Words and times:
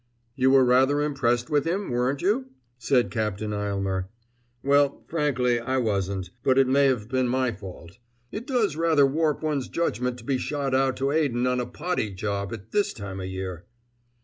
"You 0.35 0.49
were 0.49 0.65
rather 0.65 1.03
impressed 1.03 1.51
with 1.51 1.63
him, 1.63 1.91
weren't 1.91 2.23
you?" 2.23 2.47
said 2.79 3.11
Captain 3.11 3.53
Aylmer. 3.53 4.09
"Well, 4.63 5.03
frankly, 5.05 5.59
I 5.59 5.77
wasn't, 5.77 6.31
but 6.41 6.57
it 6.57 6.65
may 6.67 6.85
have 6.87 7.07
been 7.07 7.27
my 7.27 7.51
fault. 7.51 7.99
It 8.31 8.47
does 8.47 8.75
rather 8.75 9.05
warp 9.05 9.43
one's 9.43 9.67
judgment 9.67 10.17
to 10.17 10.23
be 10.23 10.39
shot 10.39 10.73
out 10.73 10.97
to 10.97 11.11
Aden 11.11 11.45
on 11.45 11.59
a 11.59 11.67
potty 11.67 12.09
job 12.09 12.51
at 12.51 12.71
this 12.71 12.93
time 12.93 13.19
o' 13.19 13.23
year." 13.23 13.65